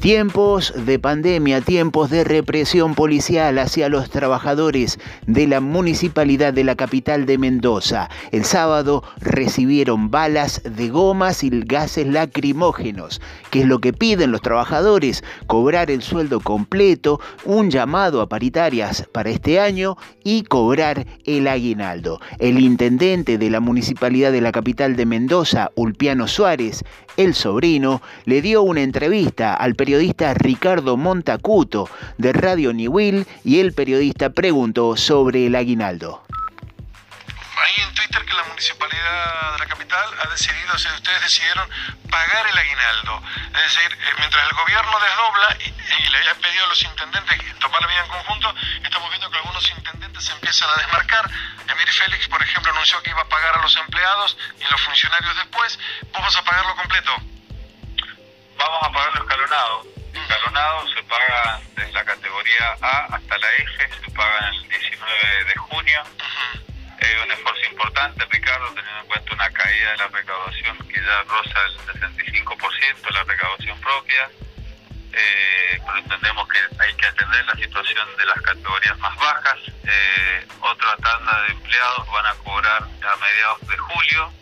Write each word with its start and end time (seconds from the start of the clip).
Tiempos 0.00 0.72
de 0.86 1.00
pandemia, 1.00 1.60
tiempos 1.60 2.08
de 2.08 2.22
represión 2.22 2.94
policial 2.94 3.58
hacia 3.58 3.88
los 3.88 4.10
trabajadores 4.10 5.00
de 5.26 5.48
la 5.48 5.60
municipalidad 5.60 6.52
de 6.52 6.62
la 6.62 6.76
capital 6.76 7.26
de 7.26 7.36
Mendoza. 7.36 8.08
El 8.30 8.44
sábado 8.44 9.02
recibieron 9.20 10.12
balas 10.12 10.62
de 10.62 10.88
gomas 10.88 11.42
y 11.42 11.50
gases 11.50 12.06
lacrimógenos. 12.06 13.20
¿Qué 13.50 13.62
es 13.62 13.66
lo 13.66 13.80
que 13.80 13.92
piden 13.92 14.30
los 14.30 14.40
trabajadores? 14.40 15.24
Cobrar 15.48 15.90
el 15.90 16.02
sueldo 16.02 16.38
completo, 16.38 17.20
un 17.44 17.68
llamado 17.68 18.20
a 18.20 18.28
paritarias 18.28 19.04
para 19.10 19.30
este 19.30 19.58
año 19.58 19.96
y 20.22 20.44
cobrar 20.44 21.06
el 21.24 21.48
aguinaldo. 21.48 22.20
El 22.38 22.60
intendente 22.60 23.36
de 23.36 23.50
la 23.50 23.58
municipalidad 23.58 24.30
de 24.30 24.42
la 24.42 24.52
capital 24.52 24.94
de 24.94 25.06
Mendoza, 25.06 25.72
Ulpiano 25.74 26.28
Suárez, 26.28 26.84
el 27.16 27.34
sobrino, 27.34 28.00
le 28.26 28.42
dio 28.42 28.62
una 28.62 28.82
entrevista 28.82 29.54
al 29.54 29.74
periodista 29.74 29.87
Ricardo 30.34 30.98
Montacuto 30.98 31.88
de 32.18 32.34
Radio 32.34 32.74
Niwil 32.74 33.26
y 33.42 33.60
el 33.60 33.72
periodista 33.72 34.28
preguntó 34.28 34.98
sobre 34.98 35.46
el 35.46 35.54
aguinaldo. 35.54 36.26
Ahí 37.56 37.72
en 37.78 37.94
Twitter 37.94 38.22
que 38.26 38.34
la 38.34 38.44
municipalidad 38.44 39.52
de 39.52 39.58
la 39.58 39.66
capital 39.66 40.04
ha 40.22 40.30
decidido, 40.30 40.74
o 40.74 40.78
sea, 40.78 40.92
ustedes 40.92 41.22
decidieron 41.22 41.66
pagar 42.10 42.46
el 42.48 42.58
aguinaldo. 42.58 43.22
Es 43.56 43.62
decir, 43.62 43.90
eh, 43.90 44.14
mientras 44.18 44.44
el 44.44 44.56
gobierno 44.58 44.92
desdobla 45.00 45.56
y, 45.64 46.10
le 46.10 46.18
haya 46.18 46.34
pedido 46.34 46.64
a 46.64 46.68
los 46.68 46.82
intendentes 46.82 47.58
tomar 47.58 47.80
la 47.80 47.88
vida 47.88 48.04
en 48.04 48.10
conjunto, 48.10 48.54
estamos 48.84 49.08
viendo 49.08 49.30
que 49.30 49.38
algunos 49.38 49.70
intendentes 49.70 50.24
se 50.24 50.32
empiezan 50.32 50.68
a 50.68 50.82
desmarcar. 50.82 51.30
Emir 51.66 51.88
Félix, 51.88 52.28
por 52.28 52.42
ejemplo, 52.42 52.72
anunció 52.72 53.02
que 53.02 53.10
iba 53.10 53.22
a 53.22 53.28
pagar 53.28 53.56
a 53.56 53.62
los 53.62 53.74
empleados 53.78 54.36
y 54.60 54.70
los 54.70 54.80
funcionarios 54.82 55.34
después. 55.36 55.78
¿Vos 56.12 56.20
vas 56.20 56.36
a 56.36 56.44
pagarlo 56.44 56.76
completo? 56.76 57.37
Vamos 58.58 58.82
a 58.82 58.90
pagarlo 58.90 59.22
escalonado. 59.22 59.86
Escalonado 60.12 60.88
se 60.88 61.02
paga 61.04 61.60
desde 61.76 61.92
la 61.92 62.04
categoría 62.04 62.76
A 62.82 63.14
hasta 63.14 63.38
la 63.38 63.54
F, 63.54 63.88
se 64.04 64.10
paga 64.10 64.48
el 64.48 64.68
19 64.68 65.44
de 65.44 65.56
junio. 65.56 66.02
Es 66.98 67.24
un 67.24 67.30
esfuerzo 67.30 67.70
importante, 67.70 68.24
Ricardo, 68.28 68.66
teniendo 68.74 69.00
en 69.00 69.06
cuenta 69.06 69.34
una 69.34 69.50
caída 69.50 69.92
de 69.92 69.96
la 69.98 70.08
recaudación 70.08 70.76
que 70.88 71.00
ya 71.00 71.22
roza 71.22 71.58
el 71.66 71.78
65% 72.00 73.06
de 73.06 73.12
la 73.12 73.22
recaudación 73.22 73.80
propia. 73.80 74.28
Eh, 75.12 75.80
pero 75.86 75.98
entendemos 75.98 76.48
que 76.48 76.58
hay 76.82 76.94
que 76.94 77.06
atender 77.06 77.46
la 77.46 77.54
situación 77.54 78.08
de 78.16 78.24
las 78.24 78.40
categorías 78.42 78.98
más 78.98 79.16
bajas. 79.18 79.58
Eh, 79.84 80.46
otra 80.60 80.96
tanda 80.96 81.42
de 81.42 81.52
empleados 81.52 82.10
van 82.10 82.26
a 82.26 82.34
cobrar 82.42 82.82
a 82.82 83.16
mediados 83.16 83.68
de 83.68 83.78
julio 83.78 84.32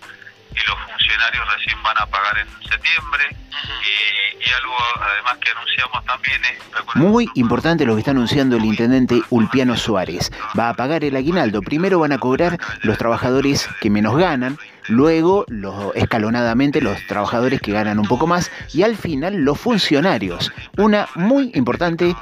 y 0.56 0.66
los 0.68 0.78
funcionarios 0.90 1.54
recién 1.54 1.82
van 1.82 1.98
a 1.98 2.06
pagar 2.06 2.38
en 2.38 2.48
septiembre. 2.68 3.36
y, 4.40 4.50
algo 4.50 4.76
además 5.00 5.36
que 5.38 5.50
anunciamos 5.50 6.04
también 6.04 6.40
es... 6.44 6.66
Muy 6.94 7.28
importante 7.34 7.84
lo 7.84 7.94
que 7.94 8.00
está 8.00 8.12
anunciando 8.12 8.56
el 8.56 8.64
intendente 8.64 9.20
Ulpiano 9.30 9.76
Suárez. 9.76 10.30
Va 10.58 10.70
a 10.70 10.74
pagar 10.74 11.04
el 11.04 11.16
aguinaldo. 11.16 11.60
Primero 11.62 11.98
van 11.98 12.12
a 12.12 12.18
cobrar 12.18 12.58
los 12.82 12.96
trabajadores 12.96 13.68
que 13.80 13.90
menos 13.90 14.16
ganan, 14.16 14.56
luego 14.88 15.44
los, 15.48 15.94
escalonadamente 15.94 16.80
los 16.80 17.04
trabajadores 17.06 17.60
que 17.60 17.72
ganan 17.72 17.98
un 17.98 18.06
poco 18.06 18.26
más 18.26 18.50
y 18.72 18.82
al 18.82 18.96
final 18.96 19.34
los 19.36 19.60
funcionarios. 19.60 20.52
Una 20.76 21.08
muy 21.16 21.50
importante 21.54 22.14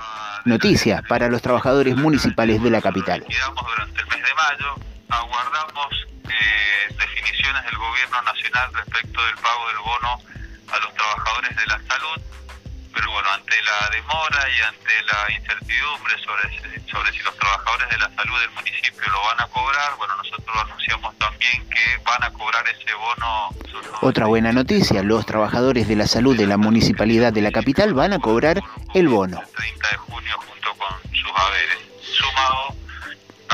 noticia 0.45 1.03
para 1.09 1.29
los 1.29 1.43
trabajadores 1.43 1.97
municipales 1.97 2.63
de 2.63 2.71
la 2.71 2.81
capital. 2.81 3.25
Durante 3.29 4.01
el 4.01 4.07
mes 4.07 4.19
de 4.19 4.35
mayo 4.35 4.75
aguardamos 5.09 6.07
del 7.53 7.77
gobierno 7.77 8.23
nacional 8.23 8.73
respecto 8.73 9.23
del 9.23 9.35
pago 9.37 9.69
del 9.69 9.79
bono 9.79 10.19
a 10.73 10.79
los 10.79 10.95
trabajadores 10.95 11.55
de 11.55 11.67
la 11.67 11.79
salud, 11.87 12.23
pero 12.95 13.11
bueno, 13.11 13.29
ante 13.31 13.55
la 13.63 13.91
demora 13.91 14.49
y 14.49 14.61
ante 14.63 15.03
la 15.03 15.31
incertidumbre 15.31 16.15
sobre, 16.25 16.89
sobre 16.91 17.13
si 17.13 17.19
los 17.19 17.37
trabajadores 17.37 17.91
de 17.91 17.99
la 17.99 18.11
salud 18.15 18.41
del 18.41 18.51
municipio 18.51 19.11
lo 19.11 19.21
van 19.25 19.41
a 19.43 19.47
cobrar, 19.49 19.95
bueno, 19.99 20.17
nosotros 20.17 20.57
anunciamos 20.57 21.19
también 21.19 21.69
que 21.69 21.99
van 22.03 22.25
a 22.25 22.31
cobrar 22.31 22.65
ese 22.67 22.95
bono. 22.95 23.51
Otra 24.01 24.25
buena 24.25 24.53
noticia, 24.53 25.03
los 25.03 25.27
trabajadores 25.27 25.87
de 25.87 25.97
la 25.97 26.07
salud 26.07 26.37
de 26.37 26.47
la 26.47 26.57
municipalidad 26.57 27.33
de 27.35 27.43
la 27.43 27.53
capital 27.53 27.93
van 27.93 28.15
a 28.15 28.21
cobrar 28.21 28.63
el 28.95 29.09
bono. 29.09 29.39
El 29.39 29.53
30 29.53 29.89
de 29.91 29.97
junio 29.99 30.39
junto 30.49 30.75
con 30.77 31.15
sus 31.15 31.31
haberes, 31.37 31.79
sumado 32.01 32.75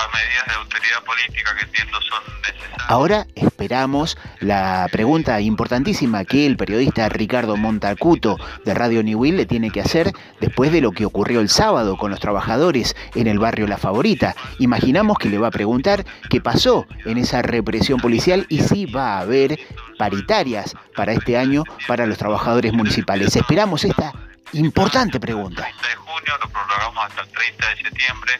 medidas 0.08 0.46
de 0.46 0.54
autoridad 0.54 1.04
política 1.04 1.54
que 1.56 1.64
entiendo 1.64 2.00
son 2.02 2.22
necesarias. 2.42 2.86
Ahora 2.88 3.26
esperamos 3.60 4.16
la 4.40 4.88
pregunta 4.90 5.38
importantísima 5.38 6.24
que 6.24 6.46
el 6.46 6.56
periodista 6.56 7.10
Ricardo 7.10 7.58
Montacuto 7.58 8.38
de 8.64 8.72
Radio 8.72 9.02
New 9.02 9.22
le 9.24 9.44
tiene 9.44 9.70
que 9.70 9.82
hacer 9.82 10.14
después 10.40 10.72
de 10.72 10.80
lo 10.80 10.92
que 10.92 11.04
ocurrió 11.04 11.40
el 11.40 11.50
sábado 11.50 11.98
con 11.98 12.10
los 12.10 12.20
trabajadores 12.20 12.96
en 13.14 13.26
el 13.26 13.38
barrio 13.38 13.66
La 13.66 13.76
Favorita. 13.76 14.34
Imaginamos 14.60 15.18
que 15.18 15.28
le 15.28 15.36
va 15.36 15.48
a 15.48 15.50
preguntar 15.50 16.06
qué 16.30 16.40
pasó 16.40 16.86
en 17.04 17.18
esa 17.18 17.42
represión 17.42 18.00
policial 18.00 18.46
y 18.48 18.60
si 18.60 18.86
va 18.86 19.18
a 19.18 19.20
haber 19.20 19.58
paritarias 19.98 20.74
para 20.96 21.12
este 21.12 21.36
año 21.36 21.64
para 21.86 22.06
los 22.06 22.16
trabajadores 22.16 22.72
municipales. 22.72 23.36
Esperamos 23.36 23.84
esta 23.84 24.14
importante 24.54 25.20
pregunta. 25.20 25.68
El 25.68 25.76
30 25.76 25.88
de 25.88 25.96
junio 25.96 26.32
lo 26.40 26.48
prorrogamos 26.48 27.04
hasta 27.04 27.20
el 27.20 27.28
30 27.28 27.68
de 27.68 27.76
septiembre 27.76 28.32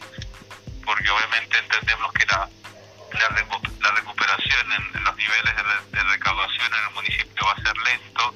porque 0.83 1.11
obviamente 1.11 1.59
entendemos 1.59 2.11
que 2.15 2.25
la, 2.25 2.49
la, 3.19 3.91
recuperación 3.93 4.73
en, 4.73 5.05
los 5.05 5.17
niveles 5.17 5.55
de, 5.93 6.03
recaudación 6.05 6.67
en 6.67 6.89
el 6.89 6.95
municipio 6.95 7.47
va 7.47 7.53
a 7.53 7.57
ser 7.57 7.77
lento 7.79 8.35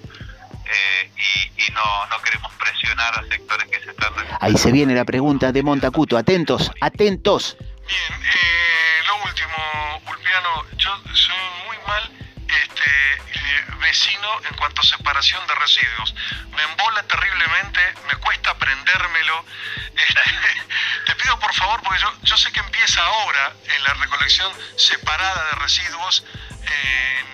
eh, 0.67 1.11
y, 1.57 1.73
no, 1.73 2.07
no, 2.07 2.23
queremos 2.23 2.53
presionar 2.55 3.19
a 3.19 3.23
sectores 3.29 3.69
que 3.69 3.81
se 3.81 3.91
están... 3.91 4.13
Ahí 4.41 4.57
se 4.57 4.73
viene 4.73 4.95
la 4.95 5.05
pregunta 5.05 5.53
de 5.53 5.63
Montacuto, 5.63 6.17
atentos, 6.17 6.71
atentos. 6.81 7.57
Bien, 7.59 8.21
eh, 8.23 9.03
lo 9.07 9.17
último, 9.25 10.03
Ulpiano, 10.09 10.65
yo 10.77 10.91
soy 11.13 11.37
muy 11.67 11.77
mal 11.87 12.11
este, 12.49 13.77
vecino 13.81 14.29
en 14.49 14.57
cuanto 14.57 14.81
a 14.81 14.85
separación 14.85 15.47
de 15.47 15.55
residuos. 15.55 16.15
Me 16.57 16.63
embola 16.63 17.03
terriblemente, 17.03 17.81
me 18.09 18.17
cuesta 18.17 18.51
aprendérmelo. 18.51 19.45
Te 21.07 21.15
pido 21.17 21.39
por 21.39 21.53
favor, 21.55 21.81
porque 21.83 22.01
yo, 22.01 22.13
yo 22.23 22.37
sé 22.37 22.51
que 22.53 22.61
empieza 22.61 23.05
ahora 23.05 23.55
en 23.65 23.83
la 23.83 23.95
recolección 23.95 24.53
separada 24.77 25.45
de 25.51 25.53
residuos 25.63 26.25
en, 26.63 27.27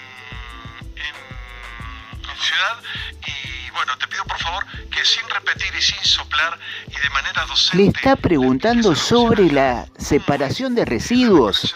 en, 0.96 1.30
ciudad 2.40 2.80
y 3.26 3.70
bueno, 3.72 3.96
te 3.98 4.08
pido 4.08 4.24
por 4.24 4.38
favor 4.38 4.64
que 4.90 5.04
sin 5.04 5.28
repetir 5.28 5.74
y 5.74 5.82
sin 5.82 6.02
soplar 6.04 6.58
y 6.88 6.98
de 6.98 7.10
manera 7.10 7.44
docente... 7.44 7.76
Le 7.76 7.88
está 7.88 8.16
preguntando 8.16 8.94
sobre 8.94 9.52
la 9.52 9.86
separación 9.98 10.74
de 10.74 10.86
residuos 10.86 11.74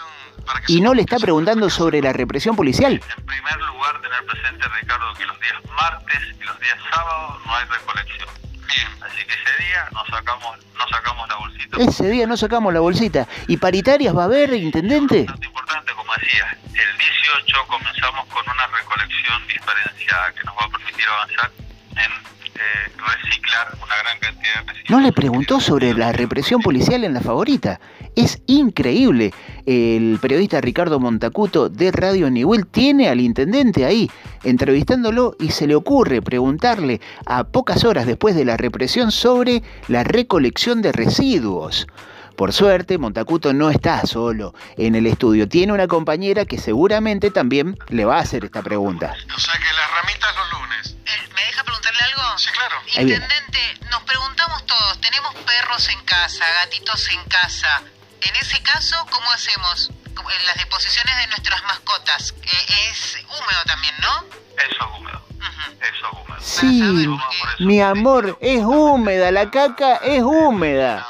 y 0.67 0.81
no 0.81 0.93
le 0.93 1.01
está 1.03 1.17
preguntando 1.17 1.69
sobre 1.69 2.01
la 2.01 2.13
represión 2.13 2.55
policial. 2.55 2.93
En 3.17 3.25
primer 3.25 3.57
lugar, 3.61 4.01
tener 4.01 4.25
presente, 4.25 4.67
Ricardo, 4.81 5.13
que 5.13 5.25
los 5.25 5.39
días 5.39 5.61
martes 5.75 6.19
y 6.39 6.43
los 6.43 6.59
días 6.59 6.77
sábados 6.91 7.45
no 7.45 7.55
hay 7.55 7.65
recolección. 7.65 8.44
Bien. 8.67 8.87
Así 9.01 9.23
que 9.25 9.33
ese 9.33 9.63
día 9.63 9.89
no 9.91 10.05
sacamos, 10.05 10.57
no 10.77 10.87
sacamos 10.89 11.27
la 11.29 11.35
bolsita. 11.35 11.77
Ese 11.77 12.09
día 12.09 12.27
no 12.27 12.37
sacamos 12.37 12.73
la 12.73 12.79
bolsita. 12.79 13.27
¿Y 13.47 13.57
paritarias 13.57 14.15
va 14.15 14.23
a 14.23 14.25
haber, 14.25 14.53
intendente? 14.53 15.21
Es 15.21 15.45
importante, 15.45 15.93
como 15.93 16.13
decía, 16.15 16.57
el 16.73 16.97
18 16.97 17.67
comenzamos 17.67 18.25
con 18.27 18.43
una 18.49 18.67
recolección 18.67 19.47
diferenciada 19.47 20.31
que 20.33 20.43
nos 20.43 20.55
va 20.55 20.65
a 20.65 20.69
permitir 20.69 21.05
avanzar 21.07 21.51
en 21.97 22.34
eh, 22.55 22.91
reciclar 22.97 23.77
una 23.83 23.97
gran 23.97 24.19
cantidad 24.19 24.53
de 24.61 24.73
residuos. 24.73 24.89
No 24.89 24.99
le 25.01 25.11
preguntó 25.11 25.59
sobre 25.59 25.93
la 25.93 26.11
represión 26.11 26.61
policial 26.61 27.03
en 27.03 27.13
la 27.13 27.21
favorita. 27.21 27.79
Es 28.15 28.41
increíble. 28.47 29.33
El 29.65 30.19
periodista 30.21 30.61
Ricardo 30.61 30.99
Montacuto 30.99 31.69
de 31.69 31.91
Radio 31.91 32.29
Nivel 32.29 32.65
tiene 32.67 33.09
al 33.09 33.19
intendente 33.19 33.85
ahí 33.85 34.09
entrevistándolo 34.43 35.35
y 35.39 35.51
se 35.51 35.67
le 35.67 35.75
ocurre 35.75 36.21
preguntarle 36.21 37.01
a 37.25 37.43
pocas 37.43 37.83
horas 37.83 38.05
después 38.05 38.35
de 38.35 38.45
la 38.45 38.57
represión 38.57 39.11
sobre 39.11 39.63
la 39.87 40.03
recolección 40.03 40.81
de 40.81 40.91
residuos. 40.91 41.87
Por 42.35 42.51
suerte, 42.51 42.97
Montacuto 42.97 43.53
no 43.53 43.69
está 43.69 44.05
solo 44.05 44.53
en 44.75 44.95
el 44.95 45.07
estudio. 45.07 45.47
Tiene 45.47 45.71
una 45.71 45.87
compañera 45.87 46.45
que 46.45 46.57
seguramente 46.57 47.31
también 47.31 47.77
le 47.89 48.03
va 48.03 48.17
a 48.17 48.21
hacer 48.21 48.43
esta 48.43 48.61
pregunta. 48.61 49.13
O 49.35 49.39
sea 49.39 49.53
que 49.53 49.73
las 49.73 50.01
ramitas 50.01 50.35
los 50.35 50.54
Sí, 52.45 52.51
claro. 52.51 52.75
Intendente, 52.85 53.79
nos 53.89 54.03
preguntamos 54.03 54.63
todos, 54.67 55.01
tenemos 55.01 55.33
perros 55.33 55.89
en 55.89 55.99
casa, 56.05 56.45
gatitos 56.61 57.09
en 57.09 57.23
casa. 57.23 57.81
En 58.21 58.35
ese 58.35 58.61
caso, 58.61 58.95
¿cómo 59.09 59.31
hacemos? 59.31 59.89
En 60.15 60.45
las 60.45 60.55
deposiciones 60.57 61.17
de 61.17 61.27
nuestras 61.27 61.63
mascotas. 61.63 62.35
Eh, 62.43 62.89
es 62.91 63.17
húmedo 63.23 63.63
también, 63.65 63.95
¿no? 63.99 64.25
Eso 64.57 64.75
es 64.75 64.99
húmedo. 64.99 65.21
Eso 65.81 66.07
es 66.07 66.13
húmedo. 66.13 67.19
Sí, 67.59 67.63
mi 67.63 67.81
amor, 67.81 68.37
es 68.41 68.61
húmeda, 68.63 69.31
la 69.31 69.49
caca 69.49 69.95
es 69.97 70.21
húmeda. 70.21 71.07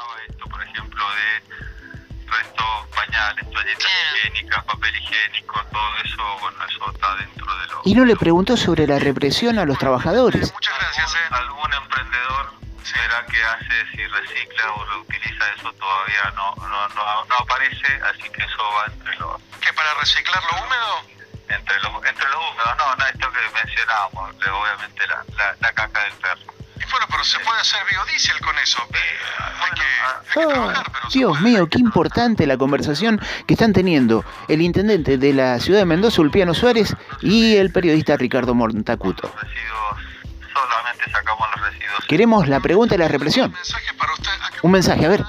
Toallitas 3.74 3.90
higiénicas, 4.16 4.64
papel 4.64 4.96
higiénico, 4.96 5.64
todo 5.72 5.96
eso, 6.04 6.38
bueno, 6.40 6.58
eso 6.68 6.90
está 6.92 7.14
dentro 7.16 7.58
de 7.58 7.66
lo... 7.66 7.80
Y 7.84 7.94
no 7.94 8.04
le 8.04 8.16
preguntó 8.16 8.56
sobre 8.56 8.86
la 8.86 8.98
represión 8.98 9.58
a 9.58 9.64
los 9.64 9.78
trabajadores. 9.78 10.52
Muchas 10.52 10.78
gracias, 10.78 11.14
¿eh? 11.14 11.18
Algún 11.30 11.72
emprendedor 11.72 12.52
verá 12.94 13.26
qué 13.26 13.42
hace, 13.44 13.90
si 13.90 14.06
recicla 14.06 14.72
o 14.72 14.84
reutiliza, 14.84 15.44
eso 15.56 15.72
todavía 15.72 16.32
no, 16.34 16.54
no, 16.56 16.88
no, 16.88 17.24
no 17.24 17.36
aparece, 17.36 18.00
así 18.10 18.28
que 18.30 18.42
eso 18.42 18.62
va 18.76 18.86
entre 18.92 19.16
los... 19.16 19.40
¿Qué, 19.60 19.72
para 19.72 19.94
reciclar 19.94 20.42
lo 20.44 20.64
húmedo? 20.64 21.16
Entre 21.48 21.80
los, 21.80 22.04
entre 22.04 22.28
los 22.28 22.36
húmedos, 22.36 22.76
no, 22.78 22.96
no, 22.96 23.06
esto 23.06 23.32
que 23.32 23.38
mencionábamos, 23.54 24.34
obviamente 24.34 25.06
la, 25.06 25.24
la, 25.36 25.56
la 25.60 25.72
caca 25.72 26.04
del 26.04 26.12
perro. 26.14 26.55
Bueno, 26.90 27.06
pero 27.10 27.24
se 27.24 27.38
puede 27.40 27.60
hacer 27.60 27.80
biodiesel 27.90 28.40
con 28.40 28.56
eso. 28.58 28.78
Eh, 28.90 28.96
hay 29.60 29.70
que, 29.74 29.82
hay 29.82 30.46
que 30.46 30.50
Ah, 30.50 30.54
trabajar, 30.54 30.86
pero 30.92 31.08
Dios 31.12 31.40
mío, 31.40 31.68
qué 31.68 31.78
importante 31.78 32.46
la 32.46 32.56
conversación 32.56 33.20
que 33.46 33.54
están 33.54 33.72
teniendo 33.72 34.24
el 34.48 34.60
intendente 34.62 35.18
de 35.18 35.32
la 35.32 35.58
ciudad 35.60 35.80
de 35.80 35.86
Mendoza, 35.86 36.20
Ulpiano 36.22 36.54
Suárez, 36.54 36.94
y 37.22 37.56
el 37.56 37.70
periodista 37.72 38.16
Ricardo 38.16 38.54
Montacuto. 38.54 39.22
Los 39.32 39.42
residuos, 39.42 40.52
solamente 40.52 41.10
sacamos 41.10 41.46
los 41.56 41.64
residuos. 41.70 42.06
Queremos 42.08 42.48
la 42.48 42.60
pregunta 42.60 42.94
de 42.94 42.98
la 42.98 43.06
Un 43.06 43.12
represión. 43.12 43.52
mensaje 43.52 43.94
para 43.98 44.12
usted. 44.12 44.30
Acá 44.42 44.58
Un 44.62 44.70
mensaje, 44.72 45.04
a 45.06 45.08
ver. 45.08 45.24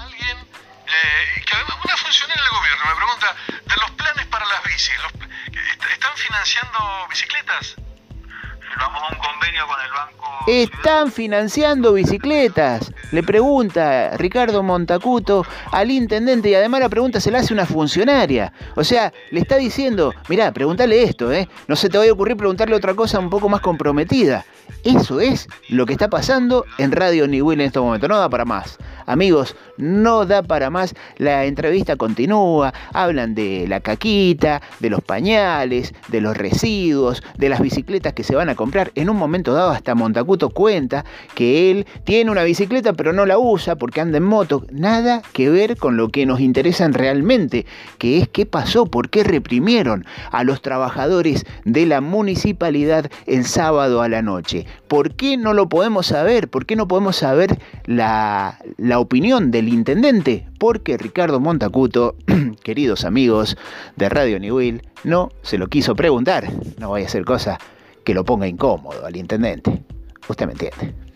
Convenio 9.57 9.67
con 9.67 9.81
el 9.83 9.91
banco. 9.91 10.27
Están 10.47 11.11
financiando 11.11 11.93
bicicletas. 11.93 12.91
Le 13.11 13.23
pregunta 13.23 14.11
Ricardo 14.17 14.63
Montacuto 14.63 15.45
al 15.71 15.91
intendente 15.91 16.49
y 16.49 16.55
además 16.55 16.81
la 16.81 16.89
pregunta 16.89 17.19
se 17.19 17.31
la 17.31 17.39
hace 17.39 17.53
una 17.53 17.65
funcionaria. 17.65 18.53
O 18.75 18.83
sea, 18.83 19.11
le 19.31 19.41
está 19.41 19.57
diciendo, 19.57 20.13
mirá, 20.29 20.51
pregúntale 20.51 21.03
esto, 21.03 21.31
¿eh? 21.31 21.49
No 21.67 21.75
se 21.75 21.89
te 21.89 21.97
vaya 21.97 22.11
a 22.11 22.13
ocurrir 22.13 22.37
preguntarle 22.37 22.75
otra 22.75 22.93
cosa 22.93 23.19
un 23.19 23.29
poco 23.29 23.49
más 23.49 23.61
comprometida. 23.61 24.45
Eso 24.83 25.19
es 25.19 25.47
lo 25.69 25.85
que 25.85 25.93
está 25.93 26.09
pasando 26.09 26.65
en 26.77 26.91
Radio 26.91 27.27
Niwil 27.27 27.59
en 27.59 27.67
este 27.67 27.79
momento. 27.79 28.07
No 28.07 28.17
da 28.17 28.29
para 28.29 28.45
más. 28.45 28.77
Amigos, 29.05 29.55
no 29.77 30.25
da 30.25 30.43
para 30.43 30.69
más. 30.69 30.93
La 31.17 31.45
entrevista 31.45 31.95
continúa. 31.95 32.73
Hablan 32.93 33.35
de 33.35 33.65
la 33.67 33.79
caquita, 33.79 34.61
de 34.79 34.89
los 34.89 35.01
pañales, 35.01 35.93
de 36.09 36.21
los 36.21 36.35
residuos, 36.35 37.23
de 37.37 37.49
las 37.49 37.61
bicicletas 37.61 38.13
que 38.13 38.23
se 38.23 38.35
van 38.35 38.49
a 38.49 38.55
comprar. 38.55 38.91
En 38.95 39.09
un 39.09 39.17
momento 39.17 39.46
dado 39.53 39.71
hasta 39.71 39.95
Montacuto 39.95 40.49
cuenta 40.49 41.05
que 41.35 41.71
él 41.71 41.85
tiene 42.03 42.31
una 42.31 42.43
bicicleta 42.43 42.93
pero 42.93 43.13
no 43.13 43.25
la 43.25 43.37
usa 43.37 43.75
porque 43.75 44.01
anda 44.01 44.17
en 44.17 44.23
moto. 44.23 44.65
Nada 44.71 45.21
que 45.33 45.49
ver 45.49 45.77
con 45.77 45.97
lo 45.97 46.09
que 46.09 46.25
nos 46.25 46.39
interesa 46.39 46.87
realmente, 46.87 47.65
que 47.97 48.17
es 48.17 48.27
qué 48.27 48.45
pasó, 48.45 48.85
por 48.85 49.09
qué 49.09 49.23
reprimieron 49.23 50.05
a 50.31 50.43
los 50.43 50.61
trabajadores 50.61 51.45
de 51.65 51.85
la 51.85 52.01
municipalidad 52.01 53.09
el 53.25 53.45
sábado 53.45 54.01
a 54.01 54.09
la 54.09 54.21
noche. 54.21 54.65
¿Por 54.87 55.15
qué 55.15 55.37
no 55.37 55.53
lo 55.53 55.69
podemos 55.69 56.07
saber? 56.07 56.49
¿Por 56.49 56.65
qué 56.65 56.75
no 56.75 56.87
podemos 56.87 57.15
saber 57.15 57.59
la, 57.85 58.59
la 58.77 58.99
opinión 58.99 59.51
del 59.51 59.69
intendente? 59.69 60.47
Porque 60.59 60.97
Ricardo 60.97 61.39
Montacuto, 61.39 62.15
queridos 62.63 63.05
amigos 63.05 63.57
de 63.95 64.09
Radio 64.09 64.39
Niwil, 64.39 64.83
no 65.03 65.31
se 65.41 65.57
lo 65.57 65.67
quiso 65.67 65.95
preguntar. 65.95 66.47
No 66.79 66.91
vaya 66.91 67.07
a 67.07 67.09
ser 67.09 67.25
cosa 67.25 67.59
que 68.07 68.13
lo 68.13 68.23
ponga 68.23 68.47
incómodo 68.47 69.05
al 69.05 69.17
intendente. 69.17 69.83
Usted 70.29 70.45
me 70.45 70.53
entiende. 70.53 71.06